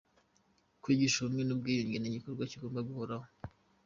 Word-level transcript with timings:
“Kwigisha 0.81 1.15
ubumwe 1.19 1.43
n’ubwiyunge 1.45 1.97
ni 1.99 2.07
igikorwa 2.09 2.43
kigomba 2.51 2.85
guhoraho 2.87 3.27